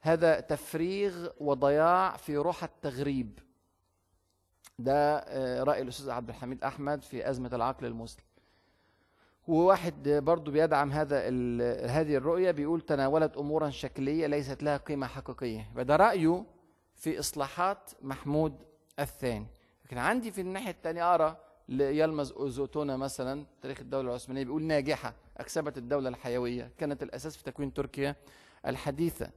هذا 0.00 0.40
تفريغ 0.40 1.28
وضياع 1.40 2.16
في 2.16 2.36
روح 2.36 2.64
التغريب. 2.64 3.38
ده 4.78 5.16
آه، 5.18 5.62
رأي 5.62 5.82
الأستاذ 5.82 6.10
عبد 6.10 6.28
الحميد 6.28 6.64
أحمد 6.64 7.02
في 7.04 7.30
أزمة 7.30 7.50
العقل 7.52 7.86
المسلم. 7.86 8.24
وواحد 9.46 10.08
برضو 10.08 10.50
بيدعم 10.50 10.92
هذا 10.92 11.18
هذه 11.86 12.16
الرؤية 12.16 12.50
بيقول 12.50 12.80
تناولت 12.80 13.36
أمورا 13.36 13.70
شكلية 13.70 14.26
ليست 14.26 14.62
لها 14.62 14.76
قيمة 14.76 15.06
حقيقية. 15.06 15.70
فده 15.76 15.96
رأيه 15.96 16.44
في 16.94 17.18
إصلاحات 17.18 17.90
محمود 18.02 18.62
الثاني. 18.98 19.46
لكن 19.86 19.98
عندي 19.98 20.32
في 20.32 20.40
الناحية 20.40 20.70
الثانية 20.70 21.14
أرى 21.14 21.36
ليلمز 21.68 22.32
أوزوتونا 22.32 22.96
مثلا 22.96 23.46
تاريخ 23.62 23.80
الدولة 23.80 24.08
العثمانية 24.08 24.44
بيقول 24.44 24.62
ناجحة 24.62 25.14
أكسبت 25.36 25.78
الدولة 25.78 26.08
الحيوية. 26.08 26.70
كانت 26.78 27.02
الأساس 27.02 27.36
في 27.36 27.44
تكوين 27.44 27.74
تركيا 27.74 28.16
الحديثة. 28.66 29.30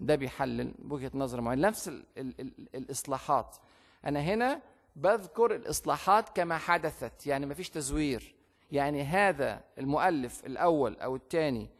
ده 0.00 0.14
بيحلل 0.14 0.74
بوجهة 0.78 1.10
نظر 1.14 1.40
معينة. 1.40 1.68
نفس 1.68 1.88
ال 1.88 2.04
ال 2.18 2.40
ال 2.40 2.68
الإصلاحات. 2.74 3.56
أنا 4.04 4.20
هنا 4.20 4.60
بذكر 4.96 5.54
الإصلاحات 5.54 6.28
كما 6.28 6.58
حدثت 6.58 7.26
يعني 7.26 7.46
مفيش 7.46 7.70
تزوير. 7.70 8.34
يعني 8.72 9.02
هذا 9.02 9.60
المؤلف 9.78 10.46
الأول 10.46 10.96
أو 10.96 11.16
الثاني 11.16 11.70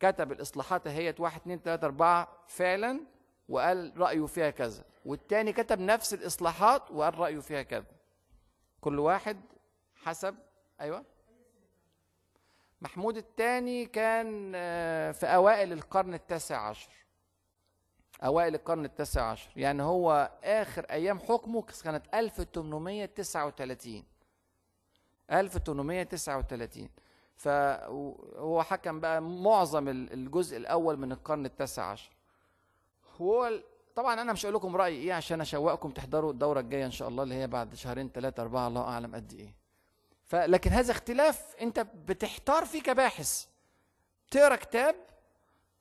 كتب 0.00 0.32
الإصلاحات 0.32 0.88
هي 0.88 1.14
واحد 1.18 1.40
اتنين 1.40 1.62
تلاتة 1.62 1.84
أربعة 1.84 2.28
فعلا 2.46 3.00
وقال 3.48 3.92
رأيه 3.96 4.26
فيها 4.26 4.50
كذا. 4.50 4.84
والتاني 5.04 5.52
كتب 5.52 5.78
نفس 5.80 6.14
الإصلاحات 6.14 6.90
وقال 6.90 7.18
رأيه 7.18 7.38
فيها 7.40 7.62
كذا. 7.62 7.86
كل 8.80 8.98
واحد 8.98 9.40
حسب 9.94 10.36
أيوة. 10.80 11.04
محمود 12.80 13.16
الثاني 13.16 13.86
كان 13.86 14.52
آه، 14.54 15.12
في 15.12 15.26
أوائل 15.26 15.72
القرن 15.72 16.14
التاسع 16.14 16.68
عشر. 16.68 16.90
أوائل 18.24 18.54
القرن 18.54 18.84
التاسع 18.84 19.22
عشر. 19.30 19.50
يعني 19.56 19.82
هو 19.82 20.30
آخر 20.44 20.84
أيام 20.90 21.18
حكمه 21.18 21.62
كانت 21.84 22.14
1839 22.14 24.04
1839 25.32 26.88
فهو 27.36 28.62
حكم 28.62 29.00
بقى 29.00 29.22
معظم 29.22 29.88
ال- 29.88 30.12
الجزء 30.12 30.56
الأول 30.56 30.96
من 30.96 31.12
القرن 31.12 31.46
التاسع 31.46 31.82
عشر. 31.84 32.10
هو 33.20 33.50
طبعا 33.94 34.22
أنا 34.22 34.32
مش 34.32 34.44
هقول 34.46 34.54
لكم 34.54 34.76
رأيي 34.76 34.96
إيه 35.02 35.12
عشان 35.12 35.40
أشوقكم 35.40 35.90
تحضروا 35.90 36.32
الدورة 36.32 36.60
الجاية 36.60 36.86
إن 36.86 36.90
شاء 36.90 37.08
الله 37.08 37.22
اللي 37.22 37.34
هي 37.34 37.46
بعد 37.46 37.74
شهرين 37.74 38.10
ثلاثة 38.14 38.42
أربعة 38.42 38.68
الله 38.68 38.82
أعلم 38.82 39.14
قد 39.14 39.32
إيه. 39.32 39.54
فلكن 40.24 40.70
هذا 40.70 40.92
اختلاف 40.92 41.56
أنت 41.60 41.80
بتحتار 41.80 42.64
فيه 42.64 42.82
كباحث 42.82 43.46
تقرأ 44.30 44.56
كتاب 44.56 44.94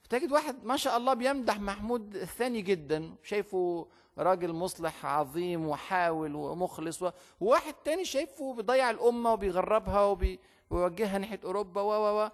تجد 0.10 0.32
واحد 0.32 0.64
ما 0.66 0.78
شاء 0.78 0.98
الله 0.98 1.14
بيمدح 1.14 1.60
محمود 1.60 2.16
الثاني 2.16 2.62
جدا 2.62 3.16
شايفه 3.24 3.88
راجل 4.18 4.54
مصلح 4.54 5.06
عظيم 5.06 5.68
وحاول 5.68 6.36
ومخلص 6.36 7.00
وواحد 7.40 7.74
تاني 7.86 8.06
شايفه 8.06 8.54
بيضيع 8.54 8.90
الأمة 8.90 9.34
وبيغربها 9.34 10.02
وبي- 10.02 10.40
ويوجهها 10.70 11.18
ناحية 11.18 11.40
أوروبا 11.44 11.82
و 11.82 11.88
و 11.92 12.24
و. 12.26 12.30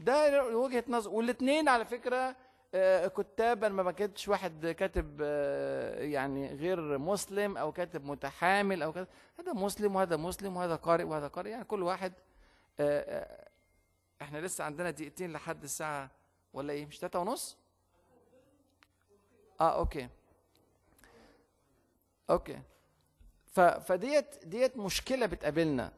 ده 0.00 0.44
وجهة 0.56 0.84
نظر. 0.88 1.10
والاثنين 1.10 1.68
على 1.68 1.84
فكرة 1.84 2.36
آه، 2.74 3.06
كتاب 3.06 3.64
أنا 3.64 3.82
ما 3.82 3.92
كنتش 3.92 4.28
واحد 4.28 4.66
كاتب 4.66 5.18
آه، 5.22 6.02
يعني 6.02 6.54
غير 6.54 6.98
مسلم 6.98 7.56
أو 7.56 7.72
كاتب 7.72 8.04
متحامل 8.04 8.82
أو 8.82 8.92
كذا 8.92 9.06
هذا 9.38 9.52
مسلم 9.52 9.96
وهذا 9.96 10.16
مسلم 10.16 10.56
وهذا 10.56 10.76
قارئ 10.76 11.04
وهذا 11.04 11.28
قارئ. 11.28 11.50
يعني 11.50 11.64
كل 11.64 11.82
واحد 11.82 12.12
آه، 12.80 13.48
إحنا 14.22 14.38
لسه 14.38 14.64
عندنا 14.64 14.90
دقيقتين 14.90 15.32
لحد 15.32 15.62
الساعة 15.62 16.10
ولا 16.52 16.72
إيه؟ 16.72 16.86
مش 16.86 16.98
تلاتة 16.98 17.18
ونص؟ 17.18 17.56
آه 19.60 19.78
okay. 19.78 20.08
Okay. 22.30 22.58
فديت 23.80 24.44
ديت 24.44 24.76
مشكلة 24.76 25.26
بتقابلنا. 25.26 25.92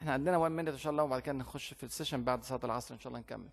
إحنا 0.00 0.12
عندنا 0.12 0.36
1 0.36 0.52
minute 0.52 0.68
إن 0.68 0.78
شاء 0.78 0.92
الله 0.92 1.02
وبعد 1.02 1.20
كده 1.22 1.32
نخش 1.32 1.74
في 1.74 1.82
ال 1.82 1.87
session 1.87 2.24
بعد 2.24 2.44
صلاة 2.44 2.60
العصر 2.64 2.94
إن 2.94 3.00
شاء 3.00 3.08
الله 3.08 3.20
نكمل. 3.20 3.48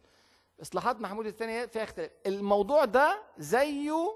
اصلاحات 0.64 1.02
محمود 1.02 1.26
الثاني 1.26 1.68
فيها 1.68 1.84
اختلاف. 1.84 2.12
الموضوع 2.26 2.86
ده 2.86 3.22
زيه 3.38 4.16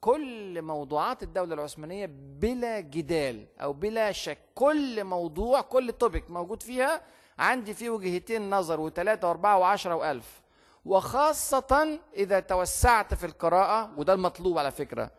كل 0.00 0.62
موضوعات 0.62 1.22
الدولة 1.22 1.54
العثمانية 1.54 2.06
بلا 2.12 2.80
جدال 2.80 3.46
أو 3.60 3.72
بلا 3.72 4.12
شك. 4.12 4.38
كل 4.54 5.04
موضوع 5.04 5.60
كل 5.60 5.92
topic 5.92 6.30
موجود 6.30 6.62
فيها 6.62 7.02
عندي 7.38 7.74
فيه 7.74 7.90
وجهتين 7.90 8.50
نظر 8.50 8.80
وثلاثه 8.80 9.28
وأربعة 9.28 9.58
وعشرة 9.58 9.94
وألف. 9.94 10.40
وخاصة 10.84 11.98
إذا 12.16 12.40
توسعت 12.40 13.14
في 13.14 13.26
القراءة 13.26 13.90
وده 13.96 14.12
المطلوب 14.12 14.58
على 14.58 14.70
فكرة 14.70 15.10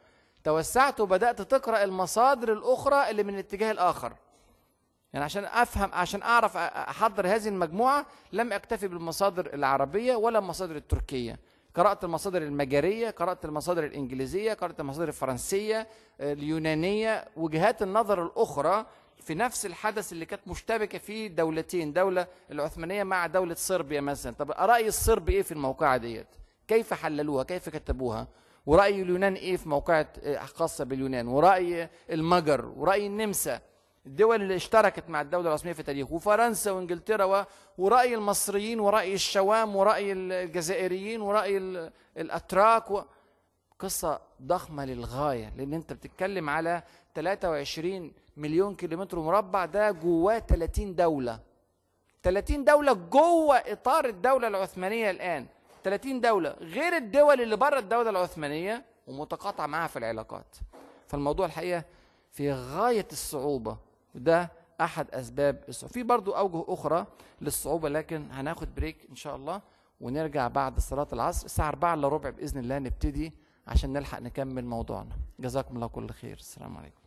توسعت 0.44 1.00
وبدأت 1.00 1.42
تقرأ 1.42 1.84
المصادر 1.84 2.54
الأخرى 2.54 3.10
اللي 3.10 3.24
من 3.24 3.34
الاتجاه 3.34 3.72
الآخر. 3.72 4.14
يعني 5.14 5.26
عشان 5.26 5.46
أفهم 5.46 5.90
عشان 5.94 6.22
أعرف 6.22 6.58
أحضر 6.58 7.28
هذه 7.28 7.48
المجموعة 7.48 8.06
لم 8.34 8.54
أكتفي 8.54 8.88
بالمصادر 8.88 9.54
العربية 9.54 10.16
ولا 10.16 10.40
المصادر 10.40 10.76
التركية. 10.76 11.40
قرأت 11.76 12.04
المصادر 12.04 12.42
المجرية 12.42 13.10
قرأت 13.10 13.46
المصادر 13.46 13.84
الإنجليزية 13.84 14.54
قرأت 14.54 14.80
المصادر 14.80 15.08
الفرنسية 15.08 15.88
اليونانية. 16.20 17.28
وجهات 17.36 17.82
النظر 17.82 18.24
الأخرى 18.24 18.86
في 19.22 19.36
نفس 19.36 19.66
الحدث 19.66 20.12
اللي 20.12 20.26
كانت 20.26 20.48
مشتبكة 20.48 20.98
فيه 20.98 21.28
دولتين 21.28 21.94
دولة 21.94 22.28
العثمانية 22.52 23.04
مع 23.04 23.28
دولة 23.28 23.56
صربيا 23.56 24.02
مثلا. 24.02 24.34
طب 24.40 24.52
رأي 24.52 24.88
الصرب 24.88 25.30
إيه 25.30 25.42
في 25.42 25.52
الموقعة 25.52 25.98
ديت؟ 25.98 26.28
كيف 26.68 26.94
حللوها؟ 26.94 27.44
كيف 27.44 27.70
كتبوها؟ 27.70 28.28
ورأي 28.66 29.02
اليونان 29.02 29.34
إيه 29.34 29.58
في 29.58 29.70
موقعة 29.70 30.08
خاصة 30.46 30.84
باليونان؟ 30.86 31.28
ورأي 31.28 31.90
المجر؟ 32.10 32.66
ورأي 32.66 33.08
النمسا؟ 33.08 33.62
الدول 34.06 34.42
اللي 34.42 34.56
اشتركت 34.56 35.10
مع 35.10 35.22
الدولة 35.22 35.48
العثمانية 35.48 35.74
في 35.74 35.80
التاريخ 35.80 36.12
وفرنسا 36.12 36.72
وإنجلترا. 36.72 37.46
ورأي 37.78 38.16
المصريين 38.16 38.80
ورأي 38.80 39.14
الشوام 39.14 39.76
ورأي 39.76 40.12
الجزائريين 40.12 41.22
ورأي 41.22 41.58
ال... 41.58 41.92
الأتراك 42.18 42.92
و... 42.92 43.02
قصة 43.80 44.22
ضخمة 44.42 44.86
للغاية 44.86 45.54
لأن 45.58 45.74
أنت 45.74 45.94
بتتكلم 45.94 46.50
على 46.50 46.84
23 47.16 48.14
مليون 48.38 48.76
كيلومتر 48.76 49.20
مربع 49.20 49.66
ده 49.66 49.92
جواه 49.92 50.40
30 50.40 50.96
دولة. 50.96 51.40
30 52.24 52.64
دولة 52.64 52.94
جوه 52.94 53.56
إطار 53.58 54.06
الدولة 54.06 54.48
العثمانية 54.48 55.10
الآن. 55.12 55.46
30 55.84 56.22
دولة 56.22 56.50
غير 56.60 56.96
الدول 56.98 57.42
اللي 57.42 57.56
بره 57.56 57.80
الدولة 57.80 58.10
العثمانية 58.10 58.86
ومتقاطعة 59.08 59.66
معاها 59.66 59.88
في 59.88 60.00
العلاقات. 60.00 60.56
فالموضوع 61.08 61.46
الحقيقة 61.46 61.84
في 62.32 62.52
غاية 62.54 63.08
الصعوبة. 63.12 63.78
وده 64.16 64.52
أحد 64.82 65.12
أسباب 65.12 65.64
الصعوبة. 65.70 65.94
في 65.94 66.04
برضو 66.04 66.32
أوجه 66.32 66.66
أخرى 66.68 67.06
للصعوبة 67.42 67.90
لكن 67.90 68.32
هناخد 68.32 68.76
بريك 68.76 69.08
إن 69.10 69.16
شاء 69.16 69.36
الله 69.36 69.62
ونرجع 70.02 70.48
بعد 70.48 70.80
صلاة 70.80 71.08
العصر. 71.14 71.46
الساعة 71.46 71.68
4 71.70 71.94
إلا 71.94 72.08
ربع 72.08 72.30
بإذن 72.30 72.60
الله 72.60 72.80
نبتدي 72.80 73.34
عشان 73.68 73.94
نلحق 73.94 74.20
نكمل 74.20 74.66
موضوعنا. 74.66 75.16
جزاكم 75.40 75.76
الله 75.76 75.88
كل 75.88 76.10
خير. 76.10 76.38
السلام 76.38 76.78
عليكم. 76.78 77.01